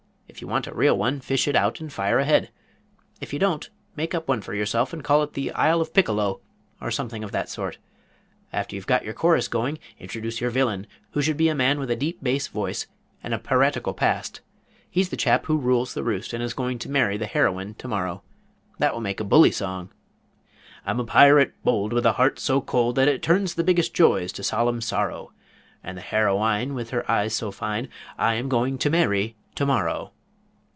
[0.33, 2.51] If you want a real one, fish it out and fire ahead.
[3.19, 6.39] If you don't, make one up for yourself and call it 'The Isle of Piccolo,'
[6.79, 7.77] or something of that sort.
[8.53, 11.91] After you've got your chorus going, introduce your villain, who should be a man with
[11.91, 12.87] a deep bass voice
[13.21, 14.39] and a piratical past.
[14.89, 17.87] He's the chap who rules the roost and is going to marry the heroine to
[17.89, 18.23] morrow.
[18.79, 19.89] That will make a bully song:
[20.85, 24.31] "I'm a pirate bold With a heart so cold That it turns the biggest joys
[24.31, 25.33] to solemn sorrow;
[25.83, 29.65] And the hero ine, With her eyes so fine, I am going to marry to
[29.67, 30.13] morrow.